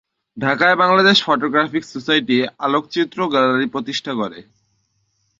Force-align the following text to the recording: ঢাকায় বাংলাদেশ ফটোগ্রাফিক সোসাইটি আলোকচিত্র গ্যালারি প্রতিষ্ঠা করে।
ঢাকায় 0.37 0.75
বাংলাদেশ 0.75 1.17
ফটোগ্রাফিক 1.25 1.83
সোসাইটি 1.85 2.35
আলোকচিত্র 2.59 3.17
গ্যালারি 3.27 3.67
প্রতিষ্ঠা 3.69 4.11
করে। 4.13 4.39